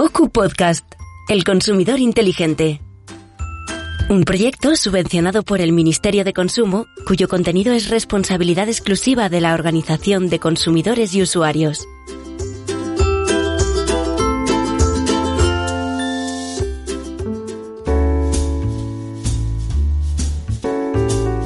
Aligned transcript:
OCU 0.00 0.30
Podcast, 0.30 0.86
El 1.28 1.42
Consumidor 1.42 1.98
Inteligente. 1.98 2.80
Un 4.08 4.22
proyecto 4.22 4.76
subvencionado 4.76 5.42
por 5.42 5.60
el 5.60 5.72
Ministerio 5.72 6.22
de 6.22 6.32
Consumo, 6.32 6.86
cuyo 7.04 7.26
contenido 7.26 7.72
es 7.72 7.90
responsabilidad 7.90 8.68
exclusiva 8.68 9.28
de 9.28 9.40
la 9.40 9.54
Organización 9.54 10.28
de 10.28 10.38
Consumidores 10.38 11.16
y 11.16 11.22
Usuarios. 11.22 11.84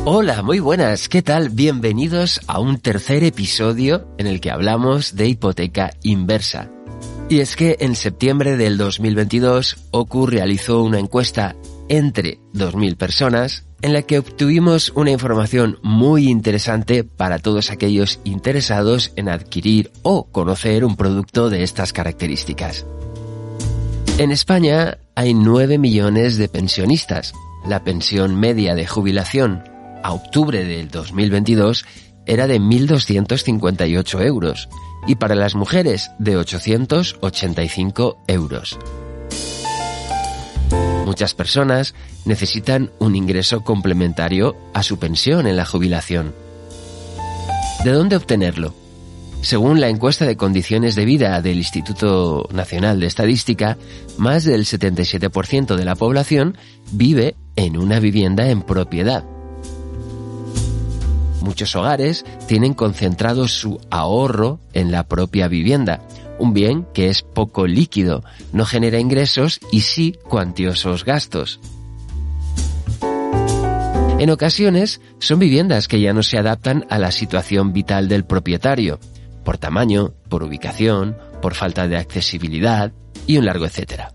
Hola, 0.04 0.42
muy 0.42 0.60
buenas, 0.60 1.08
¿qué 1.08 1.22
tal? 1.22 1.48
Bienvenidos 1.48 2.42
a 2.48 2.60
un 2.60 2.78
tercer 2.78 3.24
episodio 3.24 4.14
en 4.18 4.26
el 4.26 4.42
que 4.42 4.50
hablamos 4.50 5.16
de 5.16 5.28
hipoteca 5.28 5.92
inversa. 6.02 6.71
Y 7.32 7.40
es 7.40 7.56
que 7.56 7.78
en 7.80 7.96
septiembre 7.96 8.58
del 8.58 8.76
2022 8.76 9.86
OCU 9.90 10.26
realizó 10.26 10.82
una 10.82 10.98
encuesta 10.98 11.56
entre 11.88 12.40
2.000 12.52 12.98
personas 12.98 13.64
en 13.80 13.94
la 13.94 14.02
que 14.02 14.18
obtuvimos 14.18 14.92
una 14.96 15.12
información 15.12 15.78
muy 15.82 16.28
interesante 16.28 17.04
para 17.04 17.38
todos 17.38 17.70
aquellos 17.70 18.20
interesados 18.24 19.12
en 19.16 19.30
adquirir 19.30 19.90
o 20.02 20.24
conocer 20.24 20.84
un 20.84 20.94
producto 20.94 21.48
de 21.48 21.62
estas 21.62 21.94
características. 21.94 22.84
En 24.18 24.30
España 24.30 24.98
hay 25.14 25.32
9 25.32 25.78
millones 25.78 26.36
de 26.36 26.48
pensionistas. 26.48 27.32
La 27.66 27.82
pensión 27.82 28.38
media 28.38 28.74
de 28.74 28.86
jubilación 28.86 29.64
a 30.02 30.12
octubre 30.12 30.66
del 30.66 30.90
2022 30.90 31.86
era 32.26 32.46
de 32.46 32.60
1.258 32.60 34.24
euros 34.24 34.68
y 35.06 35.16
para 35.16 35.34
las 35.34 35.54
mujeres 35.54 36.10
de 36.18 36.36
885 36.36 38.18
euros. 38.28 38.78
Muchas 41.04 41.34
personas 41.34 41.94
necesitan 42.24 42.90
un 42.98 43.16
ingreso 43.16 43.62
complementario 43.62 44.56
a 44.72 44.82
su 44.82 44.98
pensión 44.98 45.46
en 45.46 45.56
la 45.56 45.66
jubilación. 45.66 46.34
¿De 47.84 47.90
dónde 47.90 48.16
obtenerlo? 48.16 48.74
Según 49.42 49.80
la 49.80 49.88
encuesta 49.88 50.24
de 50.24 50.36
condiciones 50.36 50.94
de 50.94 51.04
vida 51.04 51.42
del 51.42 51.56
Instituto 51.56 52.48
Nacional 52.52 53.00
de 53.00 53.08
Estadística, 53.08 53.76
más 54.16 54.44
del 54.44 54.64
77% 54.64 55.74
de 55.74 55.84
la 55.84 55.96
población 55.96 56.56
vive 56.92 57.34
en 57.56 57.76
una 57.76 57.98
vivienda 57.98 58.48
en 58.48 58.62
propiedad. 58.62 59.24
Muchos 61.42 61.74
hogares 61.74 62.24
tienen 62.46 62.72
concentrado 62.72 63.48
su 63.48 63.80
ahorro 63.90 64.60
en 64.74 64.92
la 64.92 65.08
propia 65.08 65.48
vivienda, 65.48 66.00
un 66.38 66.54
bien 66.54 66.86
que 66.94 67.08
es 67.08 67.22
poco 67.22 67.66
líquido, 67.66 68.22
no 68.52 68.64
genera 68.64 69.00
ingresos 69.00 69.58
y 69.72 69.80
sí 69.80 70.16
cuantiosos 70.22 71.04
gastos. 71.04 71.58
En 74.20 74.30
ocasiones 74.30 75.00
son 75.18 75.40
viviendas 75.40 75.88
que 75.88 76.00
ya 76.00 76.12
no 76.12 76.22
se 76.22 76.38
adaptan 76.38 76.86
a 76.88 77.00
la 77.00 77.10
situación 77.10 77.72
vital 77.72 78.06
del 78.06 78.24
propietario, 78.24 79.00
por 79.44 79.58
tamaño, 79.58 80.14
por 80.28 80.44
ubicación, 80.44 81.16
por 81.40 81.54
falta 81.54 81.88
de 81.88 81.96
accesibilidad 81.96 82.92
y 83.26 83.38
un 83.38 83.46
largo 83.46 83.66
etcétera. 83.66 84.14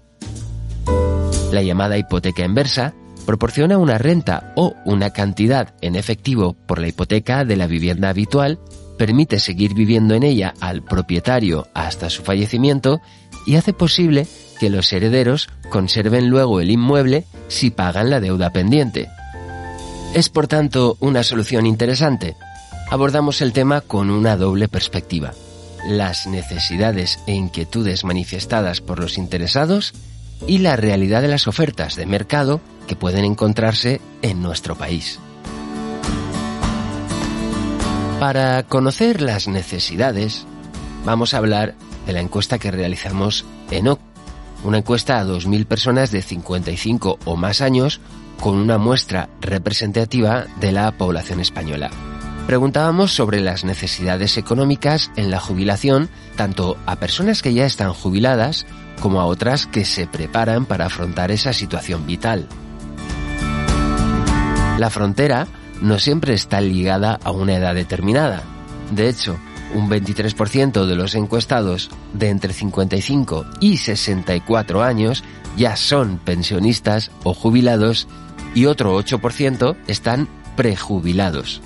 La 1.52 1.62
llamada 1.62 1.98
hipoteca 1.98 2.46
inversa 2.46 2.94
proporciona 3.28 3.78
una 3.78 3.98
renta 3.98 4.54
o 4.56 4.74
una 4.86 5.12
cantidad 5.12 5.76
en 5.82 5.98
efectivo 5.98 6.54
por 6.66 6.80
la 6.80 6.88
hipoteca 6.88 7.44
de 7.44 7.58
la 7.58 7.68
vivienda 7.68 8.08
habitual, 8.10 8.58
permite 8.98 9.40
seguir 9.40 9.74
viviendo 9.74 10.16
en 10.16 10.24
ella 10.24 10.54
al 10.62 10.82
propietario 10.82 11.68
hasta 11.74 12.10
su 12.10 12.24
fallecimiento 12.24 13.02
y 13.46 13.58
hace 13.58 13.74
posible 13.74 14.26
que 14.62 14.70
los 14.70 14.92
herederos 14.94 15.50
conserven 15.70 16.30
luego 16.30 16.62
el 16.62 16.72
inmueble 16.72 17.26
si 17.50 17.70
pagan 17.70 18.10
la 18.10 18.22
deuda 18.22 18.52
pendiente. 18.52 19.10
Es 20.16 20.30
por 20.30 20.48
tanto 20.48 20.96
una 21.02 21.22
solución 21.22 21.66
interesante. 21.66 22.38
Abordamos 22.90 23.42
el 23.42 23.52
tema 23.52 23.82
con 23.82 24.10
una 24.10 24.38
doble 24.38 24.70
perspectiva. 24.70 25.34
Las 25.86 26.28
necesidades 26.28 27.20
e 27.28 27.34
inquietudes 27.34 28.06
manifestadas 28.06 28.80
por 28.80 29.00
los 29.00 29.18
interesados 29.18 29.94
y 30.48 30.60
la 30.60 30.78
realidad 30.78 31.22
de 31.22 31.28
las 31.28 31.48
ofertas 31.48 31.98
de 31.98 32.06
mercado 32.06 32.62
que 32.88 32.96
pueden 32.96 33.26
encontrarse 33.26 34.02
en 34.22 34.42
nuestro 34.42 34.76
país. 34.76 35.20
Para 38.20 38.64
conocer 38.64 39.22
las 39.22 39.48
necesidades, 39.48 40.48
vamos 41.06 41.36
a 41.36 41.38
hablar 41.38 41.76
de 42.08 42.14
la 42.14 42.22
encuesta 42.22 42.58
que 42.58 42.72
realizamos 42.72 43.46
en 43.70 43.90
OC, 43.90 44.00
una 44.64 44.80
encuesta 44.80 45.20
a 45.20 45.24
2.000 45.24 45.68
personas 45.68 46.10
de 46.10 46.24
55 46.24 47.20
o 47.26 47.36
más 47.36 47.62
años 47.62 48.02
con 48.40 48.56
una 48.56 48.80
muestra 48.80 49.30
representativa 49.40 50.46
de 50.60 50.72
la 50.72 50.92
población 50.92 51.40
española. 51.42 51.92
Preguntábamos 52.48 53.12
sobre 53.14 53.42
las 53.42 53.66
necesidades 53.66 54.38
económicas 54.38 55.12
en 55.16 55.30
la 55.30 55.40
jubilación, 55.40 56.10
tanto 56.38 56.78
a 56.86 56.96
personas 56.96 57.42
que 57.42 57.54
ya 57.54 57.66
están 57.66 57.94
jubiladas 57.94 58.66
como 59.02 59.22
a 59.22 59.26
otras 59.26 59.68
que 59.68 59.86
se 59.86 60.08
preparan 60.08 60.66
para 60.66 60.86
afrontar 60.86 61.30
esa 61.30 61.54
situación 61.54 62.08
vital. 62.08 62.48
La 64.78 64.90
frontera 64.92 65.48
no 65.82 65.98
siempre 66.00 66.34
está 66.34 66.62
ligada 66.62 67.20
a 67.24 67.32
una 67.32 67.56
edad 67.56 67.74
determinada. 67.74 68.44
De 68.92 69.10
hecho, 69.10 69.38
un 69.74 69.90
23% 69.90 70.86
de 70.86 70.96
los 70.96 71.16
encuestados 71.16 71.90
de 72.14 72.30
entre 72.30 72.54
55 72.54 73.46
y 73.60 73.78
64 73.78 74.84
años 74.84 75.24
ya 75.58 75.76
son 75.76 76.20
pensionistas 76.20 77.12
o 77.24 77.34
jubilados 77.34 78.08
y 78.54 78.66
otro 78.66 78.98
8% 79.00 79.76
están 79.88 80.28
prejubilados. 80.56 81.62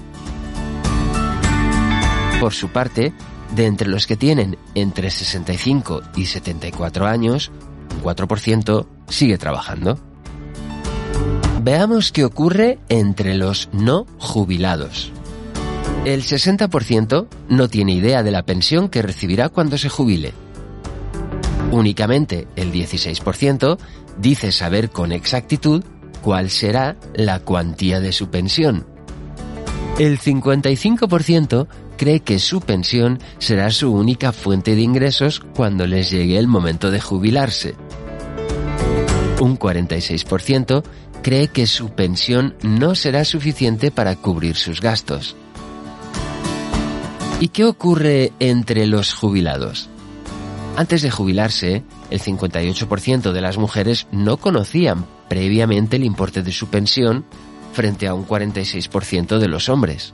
Por 2.39 2.53
su 2.53 2.69
parte, 2.69 3.13
de 3.55 3.65
entre 3.65 3.89
los 3.89 4.07
que 4.07 4.15
tienen 4.15 4.57
entre 4.73 5.11
65 5.11 6.01
y 6.15 6.25
74 6.25 7.05
años, 7.05 7.51
un 7.95 8.01
4% 8.03 8.87
sigue 9.09 9.37
trabajando. 9.37 9.99
Veamos 11.63 12.11
qué 12.11 12.25
ocurre 12.25 12.79
entre 12.89 13.35
los 13.35 13.69
no 13.71 14.05
jubilados. 14.17 15.11
El 16.05 16.23
60% 16.23 17.27
no 17.49 17.67
tiene 17.67 17.93
idea 17.93 18.23
de 18.23 18.31
la 18.31 18.43
pensión 18.43 18.89
que 18.89 19.03
recibirá 19.03 19.49
cuando 19.49 19.77
se 19.77 19.89
jubile. 19.89 20.33
Únicamente 21.71 22.47
el 22.55 22.71
16% 22.71 23.77
dice 24.17 24.51
saber 24.51 24.89
con 24.89 25.11
exactitud 25.11 25.83
cuál 26.21 26.49
será 26.49 26.97
la 27.13 27.39
cuantía 27.39 27.99
de 27.99 28.11
su 28.11 28.29
pensión. 28.29 28.85
El 29.99 30.19
55% 30.19 31.67
cree 31.97 32.21
que 32.21 32.39
su 32.39 32.61
pensión 32.61 33.19
será 33.37 33.69
su 33.69 33.93
única 33.93 34.31
fuente 34.31 34.75
de 34.75 34.81
ingresos 34.81 35.39
cuando 35.55 35.85
les 35.85 36.09
llegue 36.09 36.39
el 36.39 36.47
momento 36.47 36.89
de 36.89 36.99
jubilarse. 36.99 37.75
Un 39.39 39.57
46% 39.57 40.83
cree 41.21 41.47
que 41.47 41.67
su 41.67 41.89
pensión 41.89 42.55
no 42.63 42.95
será 42.95 43.25
suficiente 43.25 43.91
para 43.91 44.15
cubrir 44.15 44.55
sus 44.55 44.81
gastos. 44.81 45.35
¿Y 47.39 47.49
qué 47.49 47.65
ocurre 47.65 48.31
entre 48.39 48.85
los 48.85 49.13
jubilados? 49.13 49.89
Antes 50.77 51.01
de 51.01 51.11
jubilarse, 51.11 51.83
el 52.09 52.21
58% 52.21 53.31
de 53.31 53.41
las 53.41 53.57
mujeres 53.57 54.07
no 54.11 54.37
conocían 54.37 55.05
previamente 55.27 55.97
el 55.97 56.03
importe 56.03 56.43
de 56.43 56.51
su 56.51 56.67
pensión 56.67 57.25
frente 57.73 58.07
a 58.07 58.13
un 58.13 58.27
46% 58.27 59.39
de 59.39 59.47
los 59.47 59.69
hombres. 59.69 60.13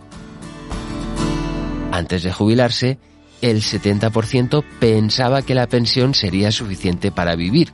Antes 1.92 2.24
de 2.24 2.32
jubilarse, 2.32 2.98
el 3.42 3.62
70% 3.62 4.64
pensaba 4.80 5.42
que 5.42 5.56
la 5.56 5.68
pensión 5.68 6.14
sería 6.14 6.52
suficiente 6.52 7.12
para 7.12 7.36
vivir, 7.36 7.72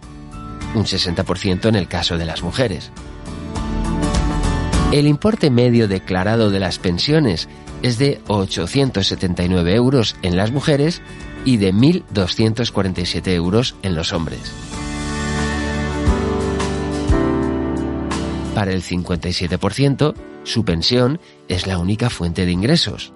un 0.76 0.86
60% 0.86 1.68
en 1.68 1.76
el 1.76 1.88
caso 1.88 2.18
de 2.18 2.26
las 2.26 2.42
mujeres. 2.44 2.92
El 4.94 5.08
importe 5.08 5.50
medio 5.50 5.88
declarado 5.88 6.52
de 6.52 6.60
las 6.60 6.78
pensiones 6.78 7.50
es 7.82 7.98
de 7.98 8.22
879 8.28 9.74
euros 9.74 10.16
en 10.22 10.38
las 10.38 10.52
mujeres 10.52 11.02
y 11.46 11.58
de 11.58 11.74
1.247 11.74 13.28
euros 13.30 13.74
en 13.82 13.96
los 13.96 14.14
hombres. 14.14 14.54
Para 18.54 18.72
el 18.72 18.84
57%, 18.84 20.14
su 20.44 20.64
pensión 20.64 21.20
es 21.48 21.66
la 21.66 21.80
única 21.80 22.12
fuente 22.12 22.46
de 22.46 22.52
ingresos. 22.52 23.14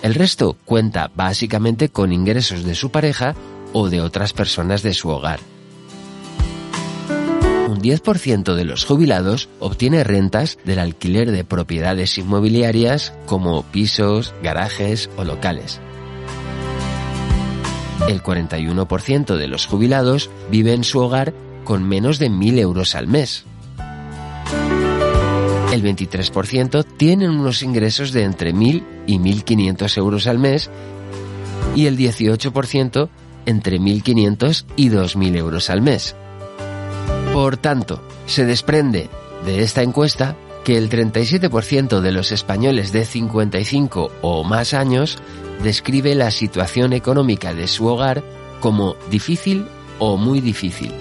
El 0.00 0.14
resto 0.14 0.56
cuenta 0.64 1.10
básicamente 1.14 1.90
con 1.90 2.14
ingresos 2.14 2.64
de 2.64 2.74
su 2.74 2.90
pareja 2.90 3.34
o 3.74 3.90
de 3.90 4.00
otras 4.00 4.32
personas 4.32 4.82
de 4.82 4.94
su 4.94 5.10
hogar. 5.10 5.40
Un 7.68 7.82
10% 7.82 8.54
de 8.54 8.64
los 8.64 8.86
jubilados 8.86 9.50
obtiene 9.60 10.02
rentas 10.02 10.56
del 10.64 10.78
alquiler 10.78 11.30
de 11.30 11.44
propiedades 11.44 12.16
inmobiliarias 12.16 13.12
como 13.26 13.62
pisos, 13.62 14.32
garajes 14.42 15.10
o 15.18 15.24
locales. 15.24 15.78
El 18.08 18.22
41% 18.22 19.36
de 19.36 19.48
los 19.48 19.66
jubilados 19.66 20.30
vive 20.50 20.72
en 20.72 20.82
su 20.82 20.98
hogar 20.98 21.34
con 21.64 21.86
menos 21.86 22.18
de 22.18 22.30
1.000 22.30 22.58
euros 22.58 22.94
al 22.94 23.06
mes. 23.06 23.44
El 25.70 25.82
23% 25.82 26.86
tienen 26.96 27.28
unos 27.28 27.62
ingresos 27.62 28.12
de 28.12 28.22
entre 28.22 28.54
1.000 28.54 28.82
y 29.06 29.18
1.500 29.18 29.98
euros 29.98 30.26
al 30.26 30.38
mes 30.38 30.70
y 31.76 31.84
el 31.84 31.98
18% 31.98 33.10
entre 33.44 33.78
1.500 33.78 34.64
y 34.74 34.88
2.000 34.88 35.36
euros 35.36 35.68
al 35.68 35.82
mes. 35.82 36.16
Por 37.38 37.56
tanto, 37.56 38.02
se 38.26 38.44
desprende 38.44 39.08
de 39.46 39.62
esta 39.62 39.84
encuesta 39.84 40.34
que 40.64 40.76
el 40.76 40.90
37% 40.90 42.00
de 42.00 42.10
los 42.10 42.32
españoles 42.32 42.90
de 42.90 43.04
55 43.04 44.10
o 44.22 44.42
más 44.42 44.74
años 44.74 45.18
describe 45.62 46.16
la 46.16 46.32
situación 46.32 46.92
económica 46.92 47.54
de 47.54 47.68
su 47.68 47.86
hogar 47.86 48.24
como 48.58 48.96
difícil 49.08 49.68
o 50.00 50.16
muy 50.16 50.40
difícil. 50.40 50.92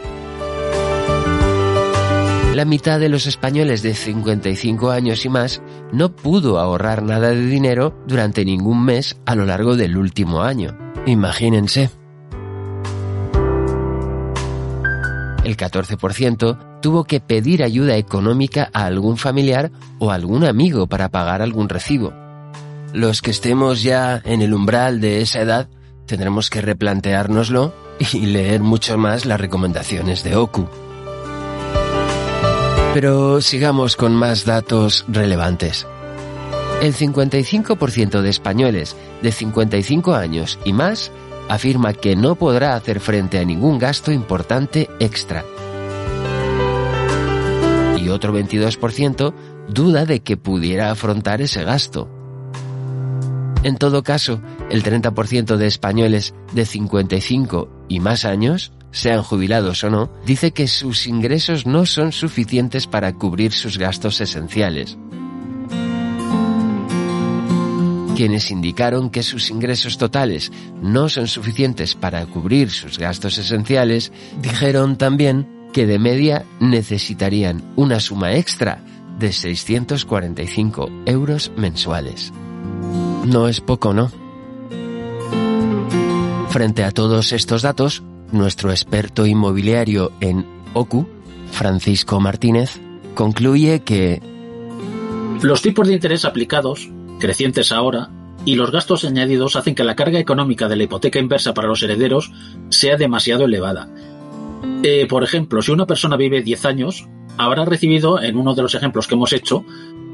La 2.54 2.66
mitad 2.66 3.00
de 3.00 3.10
los 3.10 3.26
españoles 3.26 3.82
de 3.82 3.96
55 3.96 4.92
años 4.92 5.26
y 5.26 5.30
más 5.30 5.64
no 5.92 6.16
pudo 6.16 6.60
ahorrar 6.60 7.02
nada 7.02 7.32
de 7.32 7.48
dinero 7.48 8.00
durante 8.06 8.46
ningún 8.46 8.86
mes 8.86 9.18
a 9.26 9.34
lo 9.34 9.48
largo 9.48 9.76
del 9.76 9.98
último 9.98 10.44
año. 10.44 10.78
Imagínense. 11.08 11.90
El 15.48 15.56
14% 15.56 16.82
tuvo 16.82 17.06
que 17.06 17.22
pedir 17.22 17.64
ayuda 17.64 17.96
económica 17.96 18.70
a 18.74 18.84
algún 18.84 19.16
familiar 19.16 19.72
o 19.98 20.12
algún 20.12 20.44
amigo 20.44 20.88
para 20.88 21.08
pagar 21.08 21.42
algún 21.42 21.70
recibo. 21.70 22.14
Los 22.92 23.22
que 23.22 23.32
estemos 23.32 23.82
ya 23.82 24.22
en 24.26 24.42
el 24.42 24.54
umbral 24.54 25.00
de 25.00 25.22
esa 25.22 25.40
edad 25.40 25.70
tendremos 26.06 26.50
que 26.50 26.60
replanteárnoslo 26.60 27.74
y 28.12 28.26
leer 28.26 28.60
mucho 28.60 28.98
más 28.98 29.26
las 29.26 29.40
recomendaciones 29.40 30.22
de 30.26 30.36
OKU. 30.36 30.68
Pero 32.94 33.40
sigamos 33.40 33.96
con 33.96 34.18
más 34.18 34.44
datos 34.44 35.06
relevantes. 35.08 35.88
El 36.82 36.94
55% 36.94 38.20
de 38.20 38.30
españoles 38.30 38.98
de 39.22 39.32
55 39.32 40.14
años 40.14 40.60
y 40.66 40.74
más 40.74 41.10
afirma 41.50 41.94
que 41.94 42.16
no 42.16 42.36
podrá 42.36 42.76
hacer 42.76 43.00
frente 43.00 43.40
a 43.40 43.46
ningún 43.46 43.80
gasto 43.80 44.12
importante 44.12 44.90
extra. 45.00 45.44
Y 47.98 48.10
otro 48.10 48.34
22% 48.38 49.34
duda 49.70 50.06
de 50.06 50.22
que 50.22 50.38
pudiera 50.38 50.92
afrontar 50.92 51.42
ese 51.42 51.64
gasto. 51.64 52.10
En 53.64 53.78
todo 53.78 54.04
caso, 54.04 54.42
el 54.70 54.84
30% 54.84 55.58
de 55.58 55.68
españoles 55.68 56.34
de 56.54 56.66
55 56.66 57.70
y 57.88 58.00
más 58.00 58.24
años 58.24 58.72
sean 58.92 59.24
jubilados 59.24 59.84
o 59.84 59.90
no, 59.90 60.12
dice 60.26 60.52
que 60.52 60.68
sus 60.68 61.08
ingresos 61.08 61.66
no 61.66 61.86
son 61.86 62.12
suficientes 62.12 62.88
para 62.88 63.14
cubrir 63.14 63.52
sus 63.52 63.78
gastos 63.78 64.22
esenciales. 64.22 64.98
Quienes 68.18 68.50
indicaron 68.50 69.12
que 69.12 69.22
sus 69.22 69.52
ingresos 69.52 70.00
totales 70.00 70.52
no 70.82 71.08
son 71.08 71.28
suficientes 71.28 71.94
para 71.94 72.26
cubrir 72.26 72.72
sus 72.72 72.98
gastos 72.98 73.38
esenciales, 73.38 74.12
dijeron 74.42 74.98
también 74.98 75.48
que 75.72 75.86
de 75.86 76.00
media 76.00 76.44
necesitarían 76.60 77.62
una 77.76 78.00
suma 78.00 78.34
extra 78.34 78.80
de 79.20 79.32
645 79.32 80.90
euros 81.06 81.52
mensuales. 81.58 82.34
No 83.24 83.48
es 83.48 83.62
poco, 83.62 83.94
¿no? 83.94 84.12
Frente 86.50 86.86
a 86.86 86.90
todos 86.90 87.34
estos 87.34 87.62
datos, 87.62 88.02
nuestro 88.32 88.72
experto 88.72 89.28
inmobiliario 89.28 90.12
en 90.22 90.44
OCU, 90.74 91.08
Francisco 91.52 92.20
Martínez, 92.20 92.80
concluye 93.14 93.82
que 93.82 94.24
los 95.44 95.62
tipos 95.62 95.88
de 95.88 95.94
interés 95.94 96.26
aplicados, 96.26 96.90
crecientes 97.20 97.72
ahora, 97.72 98.10
y 98.46 98.56
los 98.56 98.72
gastos 98.72 99.04
añadidos 99.04 99.56
hacen 99.56 99.76
que 99.76 99.84
la 99.84 99.96
carga 99.96 100.20
económica 100.20 100.68
de 100.68 100.78
la 100.78 100.84
hipoteca 100.84 101.20
inversa 101.20 101.54
para 101.54 101.68
los 101.68 101.84
herederos 101.84 102.32
sea 102.70 102.96
demasiado 102.96 103.46
elevada. 103.46 103.90
Eh, 104.84 105.06
por 105.10 105.24
ejemplo, 105.24 105.62
si 105.62 105.72
una 105.72 105.86
persona 105.86 106.16
vive 106.16 106.42
10 106.42 106.66
años, 106.66 107.08
habrá 107.38 107.66
recibido, 107.66 108.22
en 108.22 108.38
uno 108.38 108.56
de 108.56 108.62
los 108.62 108.76
ejemplos 108.76 109.08
que 109.08 109.16
hemos 109.16 109.34
hecho, 109.34 109.66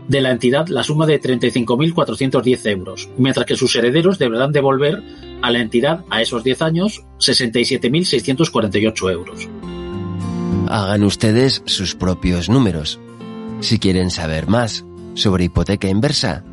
de 0.07 0.21
la 0.21 0.31
entidad 0.31 0.67
la 0.67 0.83
suma 0.83 1.05
de 1.05 1.21
35.410 1.21 2.71
euros, 2.71 3.09
mientras 3.17 3.45
que 3.45 3.55
sus 3.55 3.75
herederos 3.75 4.19
deberán 4.19 4.51
devolver 4.51 5.01
a 5.41 5.51
la 5.51 5.59
entidad 5.59 6.03
a 6.09 6.21
esos 6.21 6.43
10 6.43 6.61
años 6.61 7.05
67.648 7.19 9.11
euros. 9.11 9.47
Hagan 10.67 11.03
ustedes 11.03 11.61
sus 11.65 11.95
propios 11.95 12.49
números. 12.49 12.99
Si 13.59 13.79
quieren 13.79 14.09
saber 14.09 14.47
más 14.47 14.85
sobre 15.13 15.45
hipoteca 15.45 15.87
inversa, 15.87 16.43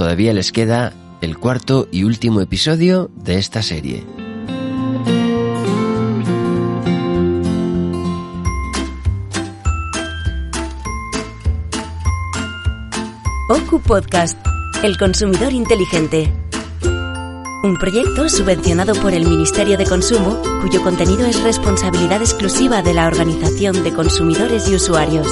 todavía 0.00 0.32
les 0.32 0.50
queda 0.50 0.94
el 1.20 1.36
cuarto 1.36 1.86
y 1.92 2.04
último 2.04 2.40
episodio 2.40 3.10
de 3.16 3.36
esta 3.36 3.60
serie. 3.60 4.02
OCU 13.50 13.82
Podcast, 13.82 14.38
El 14.82 14.96
Consumidor 14.96 15.52
Inteligente. 15.52 16.32
Un 17.62 17.76
proyecto 17.78 18.26
subvencionado 18.30 18.94
por 18.94 19.12
el 19.12 19.28
Ministerio 19.28 19.76
de 19.76 19.84
Consumo, 19.84 20.40
cuyo 20.62 20.82
contenido 20.82 21.26
es 21.26 21.42
responsabilidad 21.42 22.22
exclusiva 22.22 22.80
de 22.80 22.94
la 22.94 23.06
Organización 23.06 23.84
de 23.84 23.92
Consumidores 23.92 24.66
y 24.66 24.76
Usuarios. 24.76 25.28